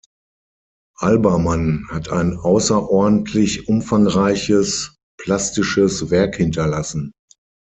Albermann 0.97 1.85
hat 1.89 2.09
ein 2.09 2.35
außerordentlich 2.35 3.67
umfangreiches 3.67 4.95
plastisches 5.19 6.09
Werk 6.09 6.37
hinterlassen. 6.37 7.11